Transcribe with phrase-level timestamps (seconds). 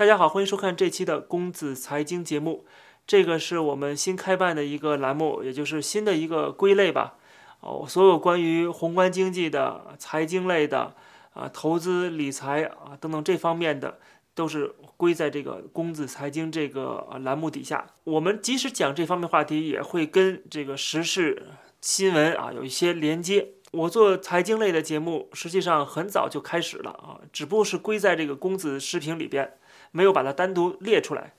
[0.00, 2.64] 大家好，欢迎收看这期的公子财经节目。
[3.06, 7.18] 这个是我们新开办的一个栏目，也就是新的一个归类吧。
[7.60, 10.94] 哦，所有关于宏观经济的、财经类的、
[11.34, 13.98] 啊投资理财啊等等这方面的，
[14.34, 17.86] 都是归在这个公子财经这个栏目底下。
[18.04, 21.48] 我们即使讲这方面话题，也会跟这个时事
[21.82, 23.48] 新闻啊有一些连接。
[23.72, 29.52] 我做财经类的节目，实际上很早就开始了啊，只不过是归在这个公子视频里边。
[29.92, 31.34] 没有把它单独列出来，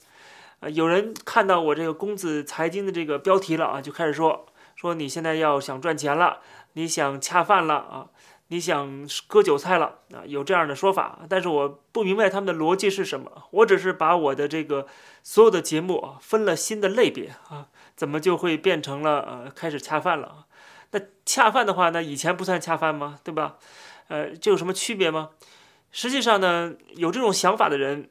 [0.60, 6.40] 呃，有人看到我这个公子财经的这个标题了啊，就开始说说你现在要想赚钱了，
[6.74, 8.08] 你想恰饭了啊，
[8.48, 14.86] 你想割韭菜了啊，有这样的说法，但是我不明白他们的逻辑是什么，我只是把我的这个
[15.24, 20.46] 所有的节目啊分了新的类别啊，怎么就会变成了呃开始恰饭了啊？
[20.92, 23.18] 那恰饭的话呢，以前不算恰饭吗？
[23.24, 23.56] 对吧？
[24.10, 25.30] 呃，这有什么区别吗？
[25.92, 28.10] 实际上呢，有这种想法的人。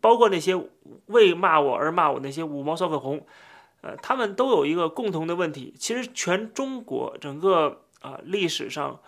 [0.00, 0.54] 包括那些
[1.06, 3.26] 为骂我而骂我那些五毛小粉红，
[3.80, 5.74] 呃，他们都有一个共同的问题。
[5.78, 9.00] 其实全中国整个啊历史上，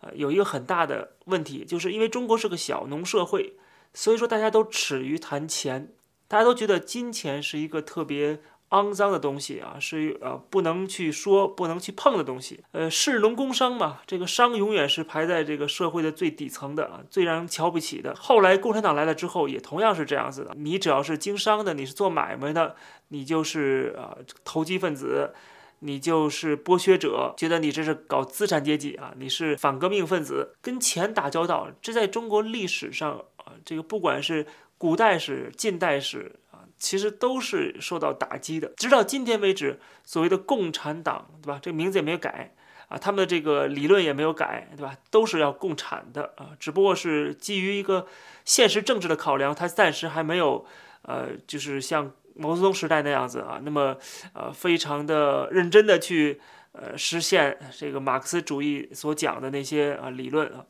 [0.00, 3.54] 呃，有一个很大的问题，就是因为中国是个小农社会，
[3.94, 5.92] 所以说大家都耻于谈钱，
[6.28, 8.40] 大家都觉得金钱是一个特别。
[8.70, 12.62] 肮脏的东西啊，是呃不能去说、不能去碰的东西。
[12.70, 18.14] 呃，士农工商嘛，这个商永远是排在这个社会的最底层的啊，最让人瞧不起的。
[18.14, 20.54] 后来共产党来了之后，也同样是这样子的。
[20.56, 22.76] 你只要是经商的，你是做买卖的，
[23.08, 25.34] 你就是呃投机分子，
[25.80, 34.46] 你就是剥削者，觉得你这是搞资产阶级啊，你是反革命分子，跟钱打交道，这在中国历史上啊，这个不管是
[34.78, 36.36] 古代史、近代史。
[36.80, 41.60] 其实都是受到打击的，直到今天为止，所谓的共产党，对吧？
[41.62, 42.54] 这个名字也没有改
[42.88, 44.96] 啊，他们的这个理论也没有改，对吧？
[45.10, 48.06] 都是要共产的啊，只不过是基于一个
[48.46, 50.64] 现实政治的考量，他暂时还没有，
[51.02, 53.96] 呃，就是像毛泽东时代那样子啊，那么
[54.32, 56.40] 呃，非常的认真的去
[56.72, 60.64] 呃实现这个马克思主义所讲的那些啊理论啊。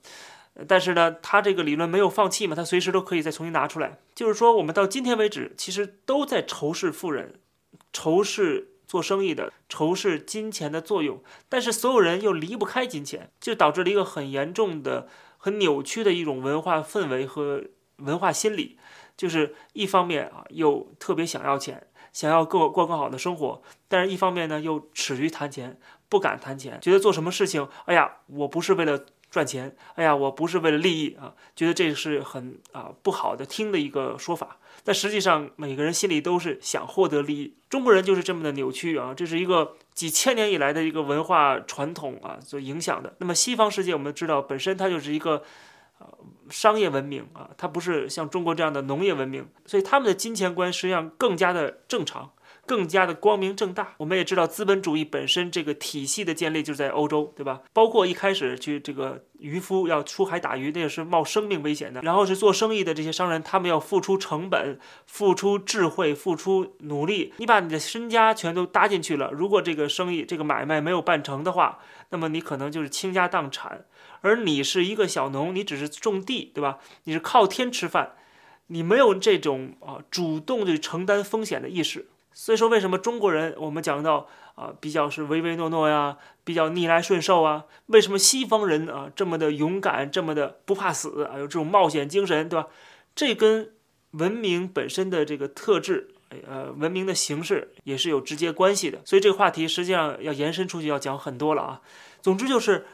[0.68, 3.98] 但是呢，他这个理论没有放弃嘛，他随时都可以再重新拿出来。
[4.14, 7.40] 就是说，我们到今天为止，其实都在仇视富人，
[7.92, 11.22] 仇视做生意的，仇视金钱的作用。
[11.48, 17.64] 但是所有人又离不开金钱，就导致了一个很严重的、很扭曲的一种文化氛围和
[17.96, 18.78] 文化心理。
[19.16, 25.78] 就是一方面啊，又特别想要钱，想要过过更好的生活；但是一方面呢，又耻于谈钱，
[26.08, 29.06] 不敢谈钱，觉得做什么事情，哎呀，我不是为了。
[29.30, 34.56] 赚钱，哎呀，我不是为了利益啊，觉得这是很啊不好的听的一个说法。
[34.82, 37.54] 但实际上，每个人心里都是想获得利益。
[37.68, 43.14] 中国人就是这么的扭曲啊，这是一个几千年以来的一个文化传统啊所影响的。
[43.18, 45.42] 那么西方世界，我们知道本身它就是一个
[45.98, 46.06] 呃
[46.48, 52.32] 商业文明啊，它不是像中国这样的农业文明，所以他们的金钱观实际上更加的正常。
[52.70, 53.94] 更加的光明正大。
[53.96, 57.62] 我们也知道，资本主义本身这个体系的建立就在欧洲，对吧？
[57.72, 62.00] 包括一开始去这个渔夫要出海打鱼，那也是冒生命危险的。
[62.02, 67.34] 然后是做生意的这些商人，他们要付出成本、付出智慧、付出努力。
[67.38, 73.86] 你把你的身家全都搭进去了，如果这个生意、这个买卖没有办成的话，那么你可能就是倾家荡产。
[74.20, 76.78] 而你是一个小农，你只是种地，对吧？
[77.02, 78.12] 你是靠天吃饭，
[78.68, 82.06] 你没有这种啊主动去承担风险的意识。
[82.32, 87.64] 所以说，为什么中国人我们讲到啊，比较是唯唯诺诺呀，比较逆来顺受啊？
[87.86, 92.68] 为什么西方人啊这么的勇敢，这么的不怕死啊，有这种冒险精神，对吧？
[93.14, 93.72] 这跟
[94.12, 96.08] 文明本身的这个特质，
[96.48, 99.00] 呃，文明的形式也是有直接关系的。
[99.04, 101.80] 所以这个话题实际上要延伸出去，要讲很多了啊。
[102.22, 102.86] 总之就是。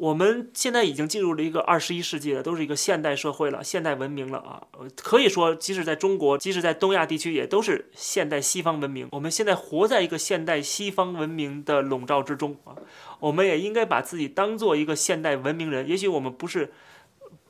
[0.00, 4.62] 我们现在已经进入了一个二十一世纪了，都是一个现代社会了，现代文明了啊！
[4.96, 9.08] 可以说，即使在中国，即使在东亚地区，也都是现代西方文明。
[9.12, 12.72] 我们现在活在一个现代西方文明的笼罩之中啊！
[13.18, 15.86] 我们也应该把自己当做一个现代文明人。
[15.86, 16.72] 也许我们不是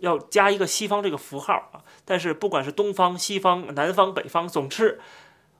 [0.00, 4.98] 要加一个西方这个符号啊，但是不管是东方、西方、南方、北方，总之，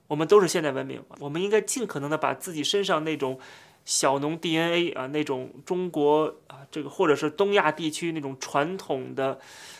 [0.07, 1.01] 我们都是现代文明。
[1.19, 3.39] 我们应该尽可能的把自己身上那种。
[3.85, 9.39] 小农 DNA 啊，那种中国啊，这个或者是东亚地区那种传统的，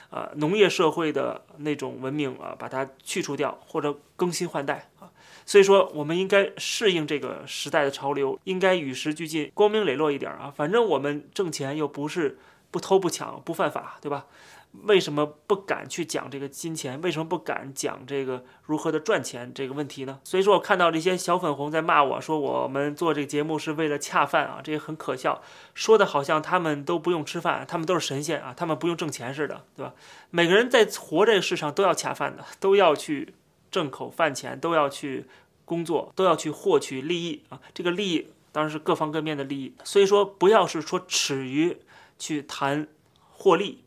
[0.09, 5.09] 呃，农业社会的那种文明啊，把它去除掉或者更新换代啊。
[5.45, 10.53] 所以说，我们应该适应这个时代的潮流，应该与时俱进，光明磊落一点啊。
[10.55, 12.37] 反正我们挣钱又不是
[12.69, 14.27] 不偷不抢不犯法，对吧？
[14.71, 16.99] 为什么不敢去讲这个金钱？
[17.01, 20.19] 为什么不敢讲这个如何的赚钱这个问题呢？
[20.23, 25.41] 所以说我看到这些小粉红在骂我说我们做这个节目是为了恰饭啊，这也很可笑，
[25.73, 29.93] 说的好像他们都不用吃饭，他们都是神仙啊，他们不用挣钱似的，对吧？
[30.29, 33.33] 每个人在活这个世上都要恰饭的，都要去
[33.69, 35.25] 挣口饭钱，都要去
[35.65, 37.59] 工作，都要去获取利益啊。
[37.73, 41.77] 这个利益当然是各方各面的利益，所以说不要是说耻于
[42.17, 42.87] 去谈
[43.29, 43.83] 获利。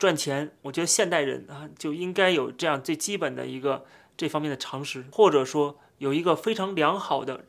[0.00, 3.84] 赚钱，我觉得现代人啊就应该有这样最基本的一个
[4.16, 7.44] 这方面的常识，或者说有一个非常良好的、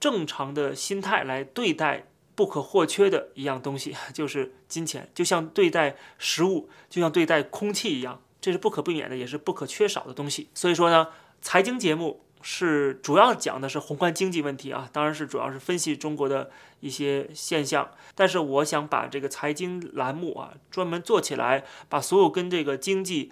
[0.00, 10.48] 正常的心态来对待不可或缺的一样东西， 就是金钱，就像对待食物，就像对待空气一样，这是不可避免的，也是不可缺少的东西。
[10.54, 11.08] 所以说呢，
[11.42, 12.24] 财经节目。
[12.44, 16.50] 是主要讲的是宏观经济问题啊，当然是主要是分析中国的
[16.80, 17.88] 一些现象。
[18.16, 23.30] 但是我想把这个财经栏目啊专门做起来，把所有跟这个经济、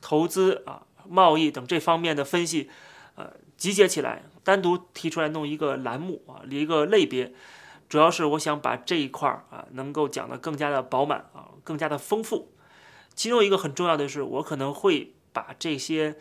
[0.00, 2.70] 投资啊、贸易等这方面的分析，
[3.16, 7.34] 呃，集结起来，单独提出来弄一个栏目啊，一个类别。
[7.88, 12.50] 主要是我想把这一块儿啊能够讲得更加的饱满啊，更加的丰富。
[13.14, 16.16] 其中一个很重要的是，我可能会把这些。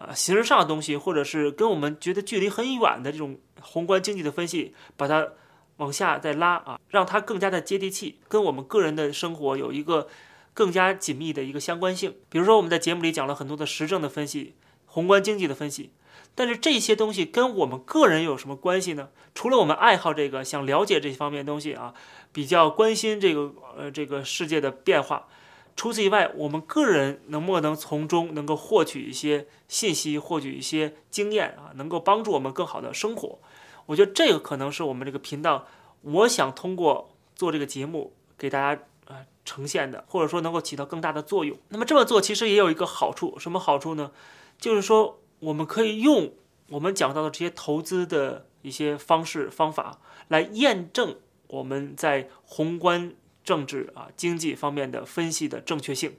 [0.00, 5.28] 啊，形式上的东西，或者是跟我们觉得距离很远的这种宏观经济的分析，把它
[5.76, 10.08] 往下再拉啊，让它更加的接地气，跟我们个人的生活有一个
[10.54, 12.16] 更加紧密的一个相关性。
[12.30, 14.54] 比如说，我们在节目里讲了很多的时政的分析、
[14.86, 15.90] 宏观经济的分析，
[16.34, 19.10] 但是这些东西跟我们个人有什么关系呢？
[19.34, 21.92] 除了我们爱好这个，想了解这方面东西啊，
[22.32, 25.28] 比较关心这个呃这个世界的变化。
[25.80, 33.38] 除此以外，我们个人能不能从中能够获取一些信息，获取一些经验啊，能够帮助我们更好的生活？
[33.86, 35.66] 我觉得这个可能是我们这个频道，
[36.02, 41.56] 我想通过做这个节目给大家呃呈现的，或者说能够起到更大的作用。
[41.70, 44.12] 那么这么做其实也有一个好处，什么好处呢？
[44.58, 46.30] 就是说我们可以用
[46.68, 49.98] 我们讲到的这些投资的一些方式方法
[50.28, 51.16] 来验证
[51.46, 53.14] 我们在宏观。
[53.44, 56.14] 政治啊，经济方面的分析的正确性，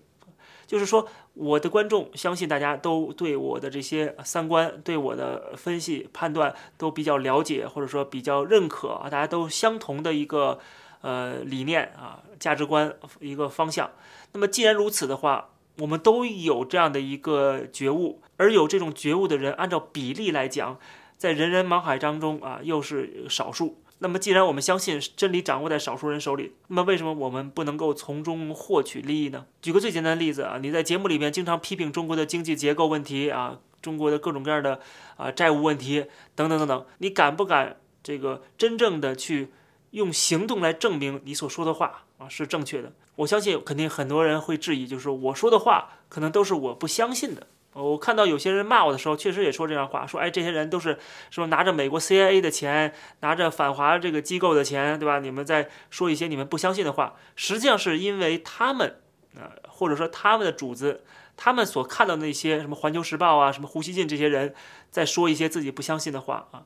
[0.66, 10.60] 就是说，我的观众相信大家都对我的这些三观、对我的分析判断都比较了解，或者说比较认可啊，大家都相同的一个
[11.02, 13.92] 呃理念啊、价值观一个方向。
[14.34, 20.80] 那么既然如此的话，我们都有这样的一个觉悟，而有这种觉悟的人，按照比例来讲，
[21.18, 23.78] 在人人茫海当中啊，又是少数。
[24.04, 29.46] 那么，既然我们相信真理掌握在少数人手里，那么为什么我们不能够从中获取利益呢？
[29.62, 34.80] 举个最简单的例子啊，你在节目里面经常批评中国的经济结构问题啊，中国的各种各样的
[35.18, 39.50] 啊债务问题等等等等，你敢不敢这个真正的去
[39.92, 42.92] 用行动来证明你所说的话啊是正确的？
[43.18, 47.46] 我相信肯定很多人会质疑，就是说我说的话可能都是我不相信的。
[47.74, 55.20] 我看到有些人骂我的时候，确实也说这样话，说哎，这些人都是说拿着美国 CIA 的钱，拿着反华这个机构的钱，对吧？
[55.20, 59.00] 你们在说一些你们不相信的话，实际上是因为他们，
[59.36, 61.06] 呃，或者说他们的主子，
[61.38, 64.54] 他们所看到那些什么《环球时报》啊，什么胡锡进这些人
[64.90, 66.64] 在说一些自己不相信的话啊，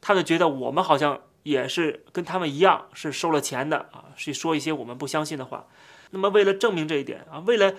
[0.00, 5.66] 他们觉得我们好像也是跟他们一样是收了钱的啊，去说一些我们不相信的话。
[6.10, 7.74] 那么为了证明这一点啊，为了。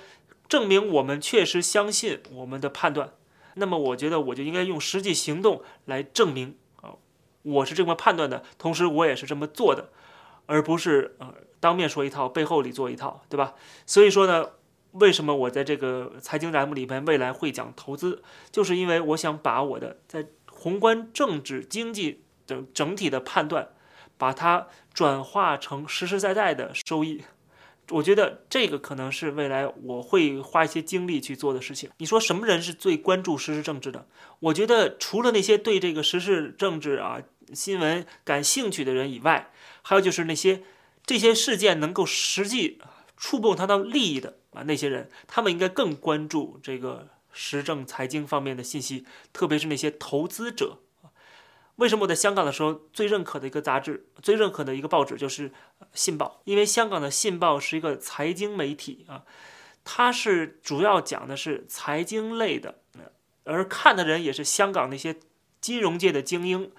[0.51, 3.13] 证明我们确实相信我们的判断，
[3.53, 6.95] 那么我觉得我就应该用实际行动来证明啊，
[7.43, 9.91] 我是这么判断的，同时我也是这么做的，
[10.47, 13.53] 而不是呃当面说一套，背后里做一套，对吧？
[13.85, 14.49] 所以说呢，
[14.91, 18.21] 为什么我在这个财经栏目里边未来会讲投资，
[18.51, 23.69] 就是因为我想把我的在宏观政治经济等整体的判断，
[24.17, 27.23] 把它转化成实实在在的收益。
[27.89, 31.89] 我觉得这个可能是未来我会花一些精力去做的事情。
[31.97, 34.07] 你说什么人是最关注时事政治的？
[34.39, 37.21] 我觉得除了那些对这个时事政治啊
[37.53, 40.63] 新闻感兴趣的人以外，还有就是那些
[41.05, 42.79] 这些事件能够实际
[43.17, 50.77] 触碰他的利益的啊那些人，他们应该更关注这个时政财经方面的信息，特别是那些投资者。
[51.77, 55.49] 为什么我在香港的时候最认可的一个杂志、最认可的一个报纸就是
[55.93, 56.39] 《信报》？
[56.43, 59.23] 因为香港的《信报》是一个财经媒体啊，
[59.83, 62.79] 它是主要讲的是财经类的，
[63.45, 65.15] 而看的人也是香港那些
[65.59, 66.71] 金融界的精英。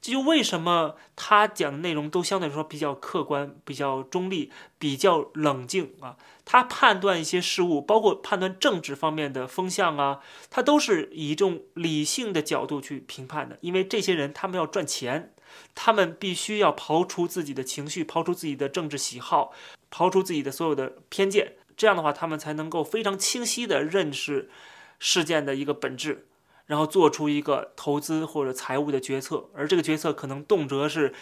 [0.00, 6.16] 这就为什么他讲的内容都相对来说比较客观、比较中立、比较冷静啊。
[6.44, 13.56] 他判断一些事物，包括判断政治方面的风向啊，他都是以一种理性的角度去评判的。
[13.60, 15.32] 因为这些人他们要赚钱，
[15.74, 19.52] 他们必须要刨除自己的情绪，刨除自己的政治喜好，
[19.90, 21.52] 刨除自己的所有的偏见。
[21.76, 24.50] 这样的话，他们才能够非常清晰地认识
[24.98, 26.26] 事件的一个本质，
[26.70, 31.12] 然后做出一个投资或者财务的决策，而这个决策可能动辄是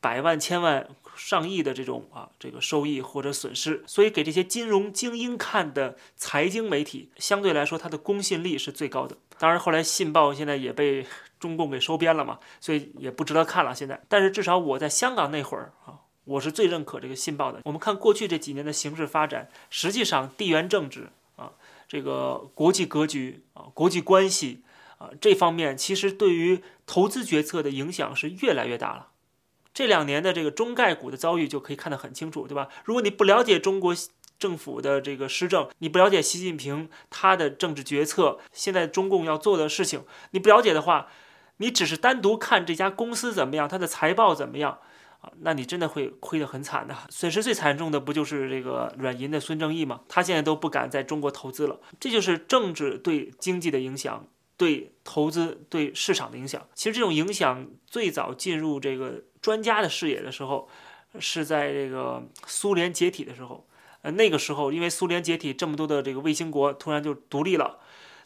[0.00, 0.88] 百万、千万。
[1.16, 9.16] 上亿的这种啊，这个收益或者损失，所以给这些金融精英看的财经媒体，相对来说它的公信力是最高的。
[9.38, 11.06] 当然，后来《信报》现在也被
[11.38, 13.72] 中共给收编了嘛，所以也不值得看了。
[13.72, 17.60] 现在，但是至少我在香港那会儿啊，我是最认可这个《信报》的。
[17.64, 21.52] 我们看过去这几年的形势发展，实际上地缘政治啊，
[21.86, 24.62] 这个国际格局啊，国际关系
[24.98, 29.08] 啊这方面，其实对于投资决策的影响是越来越大了。
[29.72, 32.68] 这两年的这个中概股的遭遇就可以看得很清楚，对吧？
[32.84, 33.92] 如果你不了解中国
[34.38, 41.08] 政府的这个施政，你不了解习近平他的政治决策，现在中共要做的事情，你不了解的话，
[41.56, 44.78] 你只是单独看这家公司怎么样，它的财报怎么样
[45.20, 45.32] 啊？
[45.40, 46.94] 那你真的会亏得很惨的。
[47.08, 50.02] 损失最惨重的不就是这个软银的孙正义吗？
[50.08, 51.80] 他现在都不敢在中国投资了。
[51.98, 54.28] 这就是政治对经济的影响。
[54.56, 60.68] 对投资、对市场的影响，其实这种影响最早进入这个专家的视野的时候，
[61.18, 63.66] 是在这个苏联解体的时候。
[64.02, 67.78] 呃，那个时候因为苏联解体，这么多的这个卫星国突然就独立了，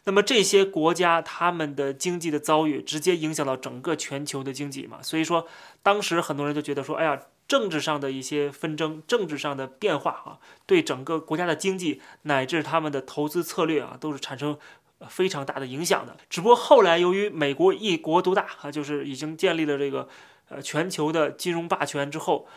[0.03, 5.01] 那么这些国家他们的经济的遭遇，直接影响到整个全球的经济嘛。
[5.01, 5.47] 所以说，
[5.81, 14.59] 当时很多人就觉得说，哎呀，政治上的一些纷争、政治上的变化啊，对整个国家的经济乃至他们的投资策略啊，都是产生。
[15.07, 20.09] 非常大的影响的，只不过后来由于美国一国独大啊，就是已经建立了这个
[20.49, 22.47] 呃全球的金融霸权之后，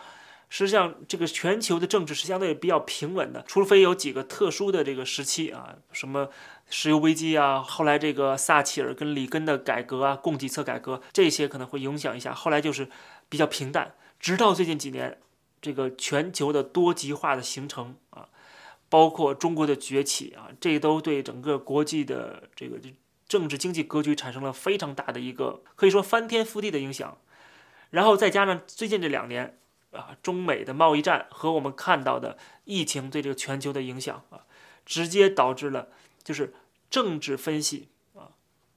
[0.49, 6.29] 实际上这个全球的政治是相对比较平稳的，除非有几个特殊的这个时期啊，什么
[6.69, 12.89] 石油危机啊，后来这个撒切尔跟里根的改革啊，供给侧改革这些可能会影响一下，后来就是
[13.29, 15.19] 比较平淡，直到最近几年
[15.61, 18.27] 这个全球的多极化的形成啊。
[18.93, 22.77] 包括中国的崛起啊，这都对整个国际的这个
[23.27, 27.17] 政治经济格局产生了非常大的一个可以说翻天覆地的影响。
[27.89, 29.57] 然后再加上最近这两年
[29.89, 34.45] 啊，中美的贸易战和我们看到的疫情对这个全球的影响啊，
[34.85, 35.87] 直接导致了
[36.23, 36.53] 就是
[36.91, 38.29] 政治分析啊、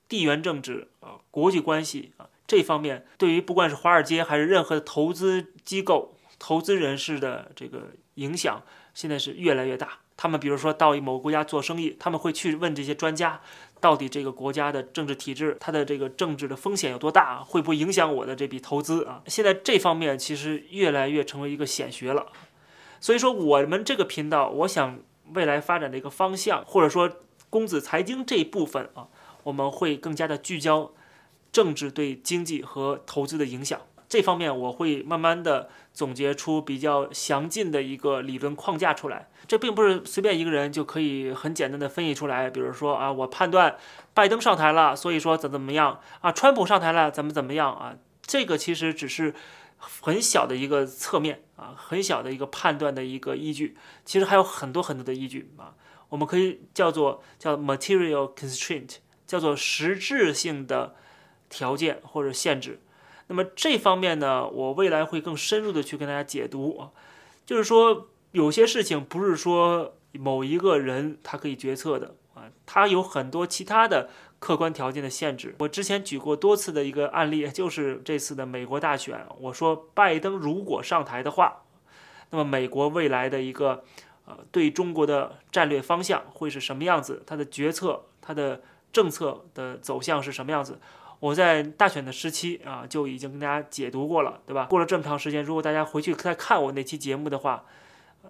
[0.09, 8.63] 地缘政治啊、国际关系啊这方面，对于不管是华尔街还是任何的投资机构、投资人士的这个影响，
[8.95, 9.99] 现在是越来越大。
[10.17, 13.41] 他们比如说到某个国家做生意，他们会去问这些专家，
[13.81, 19.23] 到底这个国家的政治体制，它的这个政治的风险有多大，会不会影响我的这笔投资啊？
[19.27, 22.27] 现在这方面其实越来越成为一个显学了。
[22.99, 24.99] 所以说，我们这个频道，我想
[25.35, 27.11] 未来发展的一个方向，或者说
[27.51, 29.09] 公子财经这一部分啊，
[29.43, 30.93] 我们会更加的聚焦
[31.53, 33.79] 政治对经济和投资的影响。
[34.09, 39.29] 这方面我会慢慢的总结出比较详尽的一个理论框架出来。
[39.49, 42.49] 这并不是随便一个人就可以很简单的分析出来。
[42.51, 43.77] 比如说啊，我判断
[44.15, 47.97] 拜登上台了，所以说怎怎么样啊，川普上台了，怎么怎么样啊？
[48.23, 49.35] 这个其实只是
[49.79, 53.77] 很小的一个侧面啊，很小的一个判断的一个依据。
[54.05, 55.75] 其实还有很多很多的依据啊，
[56.09, 58.97] 我们可以叫做叫 material constraint，
[59.27, 60.95] 叫做实质性的
[61.49, 62.81] 条件或者限制。
[63.29, 66.91] 那么这方面呢，我未来会更深入的去跟大家解读啊，
[67.45, 75.55] 就是说有些事情不是说某一个人他可以决策的啊，他有很多其他的客观条件的限制。
[75.59, 81.63] 我之前举过多次的一个案例，就是这次的美国大选，我说拜登如果上台的话，
[82.31, 83.83] 那么美国未来的一个
[84.27, 87.23] 呃对中国的战略方向会是什么样子？
[87.27, 90.79] 他的决策、他的政策的走向是什么样子？
[91.27, 94.67] 我在大选的时期啊，就已经跟大家解读过了，对吧？
[94.67, 97.65] 过了这么长时间，如果大家回去再看我那期节目的话，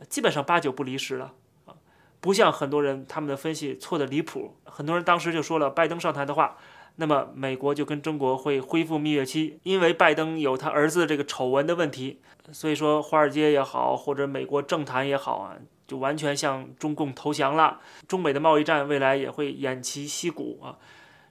[0.08, 1.34] 基本上八九不离十了
[1.66, 1.76] 啊，
[2.22, 4.56] 不像很多人他们的分析错的离谱。
[4.64, 6.56] 很多人当时就说了，拜登上台的话，
[6.94, 17.78] 那么美国就跟中国会恢复蜜月期，因为拜登有他儿子这个丑闻的问题，所以说华尔街也好，或者美国政坛也好啊，就完全向中共投降了。
[18.08, 20.78] 中美的贸易战未来也会偃旗息鼓啊。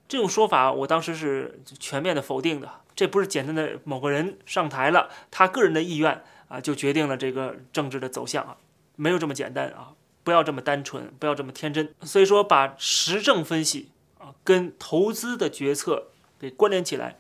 [0.07, 2.69] 这种说法，我当时是全面的否定的。
[2.95, 8.55] 这不是简单的某个人上台了，他个人的意愿啊，就决定了这个政治的走向啊，
[8.95, 9.91] 没有这么简单啊！
[10.24, 11.93] 不要这么单纯，不要这么天真。
[12.01, 16.07] 所以说，把实证分析啊跟投资的决策
[16.39, 17.17] 给关联起来，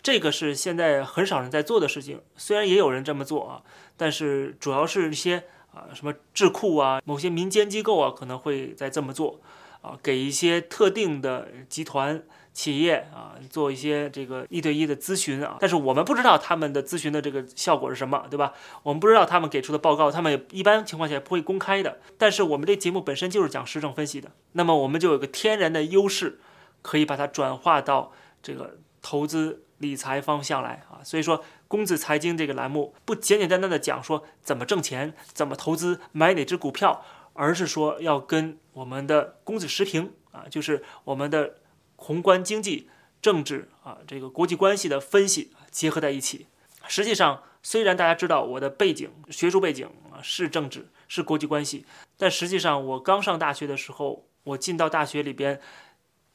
[0.00, 2.22] 这个是现在很少人在做的事情。
[2.36, 3.62] 虽然也有人这么做啊，
[3.96, 5.42] 但是主要是一些
[5.74, 9.40] 啊什么智库啊、某些民间机构啊可能会在这么做。
[9.86, 12.22] 啊，给一些特定的集团。
[12.56, 18.54] 企业啊，做一些这个一对一的咨询啊，但是我们不知道他们的咨询的这个效果是什么，对吧？
[18.82, 21.98] 我们不知道他们给出的报告，他们一般情况下不会公开的。
[22.16, 26.40] 但是我们这节目本身就是讲时政分析的，那么我们就有个天然的优势，
[26.80, 28.12] 可以把它转化到
[28.42, 31.04] 这个投资理财方向来啊。
[31.04, 37.04] 所以说，公子财经这个栏目不简简单单的讲说怎么挣钱、怎么投资、买哪只股票，
[37.36, 41.58] 而是说要跟我们的公子时平啊，就是我们的。
[41.98, 42.90] 宏观经济、
[43.22, 46.46] 政治啊，这个国际关系的分析结合在一起。
[46.86, 51.86] 实际上，虽然大家知道我的背景、学术背景啊是政治、是国际关系，
[52.18, 55.58] 但实际上我刚上大学的时候，我进到大学里边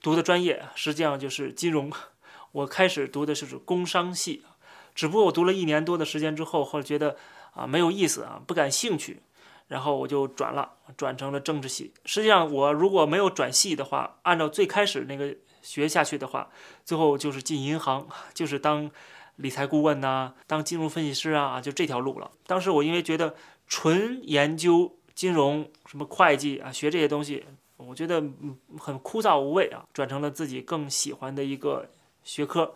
[0.01, 1.91] 读的专业实际上就是金融。
[2.53, 4.43] 我开始读的是工商系，
[4.95, 7.15] 只不过我读了一年多的时间之后，后来觉得
[7.53, 9.21] 啊没有意思啊，不感兴趣。
[9.71, 11.93] 然后我就转了，转成了政治系。
[12.03, 16.49] 实际上，我如果没有转系的话，按照最开始那个学下去的话，
[16.83, 18.91] 最后就是进银行，就是当
[19.37, 22.29] 理财顾问呐，当金融分析师啊，就这条路了。
[22.45, 23.33] 当时我因为觉得
[23.65, 27.45] 纯研究金融、什么会计啊，学这些东西，
[27.77, 28.21] 我觉得
[28.77, 31.89] 很枯燥无味啊，转成了自己更喜欢的一个
[32.25, 32.73] 学科。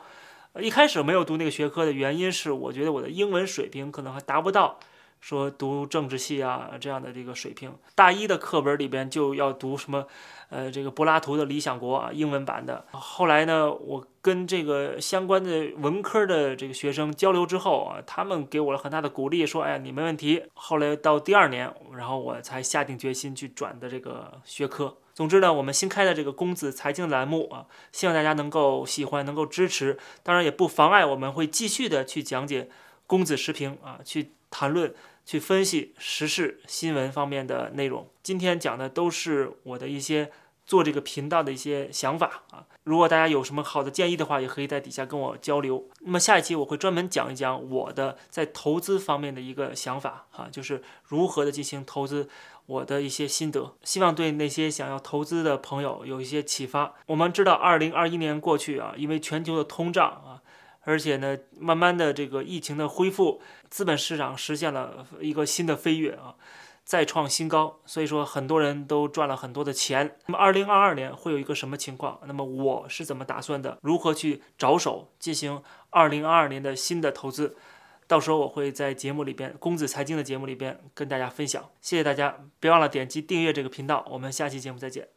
[0.61, 4.79] 一开始没有读那个学科的原因是，我觉得我的英文水平可能还达不到。
[5.25, 10.05] 说读政治系啊这样的这个水平，大一的课本里边就要读什么，
[10.51, 12.85] 呃，这个柏拉图的《理想国》啊，英文版的。
[12.91, 20.43] 后来呢，我跟这个相关的文科的这个学生交流之后啊，他们给我了很大的鼓励，说，哎呀，你没问题。
[20.53, 24.95] 后来到第二年，然后我才下定决心去转的这个学科。
[25.15, 29.97] 总之呢，我们新开的这个公子财经栏目啊，希望大家能够喜欢，能够支持。
[30.21, 32.69] 当然也不妨碍我们会继续的去讲解
[33.07, 34.93] 公子时评啊，去谈论。
[35.25, 38.07] 去分析时事新闻方面的内容。
[38.21, 40.31] 今天讲的都是我的一些
[40.65, 42.65] 做这个频道的一些想法啊。
[42.83, 45.89] 如果大家有什么好的建议的话，也可以在底下跟我交流。
[46.01, 52.29] 那么下一期我会专门讲一讲我的在投资方面的一个想法啊，就是如何的进行投资，
[52.67, 56.93] 我的一些心得，希望对那些想要投资的朋友有一些启发。
[57.07, 60.41] 我们知道，二零二一年过去啊，因为全球的通胀啊。
[60.85, 66.35] 而且呢，慢慢的这个疫情的恢复，资本市场实现了一个新的飞跃啊，
[66.83, 67.79] 再创新高。
[67.85, 70.15] 所以说，很多人都赚了很多的钱。
[70.27, 72.19] 那么，二零二二年会有一个什么情况？
[72.25, 73.77] 那么我是怎么打算的？
[73.81, 77.57] 如何去着手进行二零二二年的新的投资？
[78.07, 81.71] 到时候我会在节目里边，公子财经的节目里边跟大家分享。
[81.81, 84.05] 谢谢大家，别忘了点击订阅这个频道。
[84.11, 85.14] 我们下期节目再见。